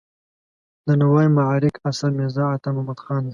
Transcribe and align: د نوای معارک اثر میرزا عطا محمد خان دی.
د 0.87 0.89
نوای 1.01 1.27
معارک 1.35 1.75
اثر 1.89 2.09
میرزا 2.17 2.43
عطا 2.55 2.69
محمد 2.75 2.99
خان 3.03 3.21
دی. 3.23 3.29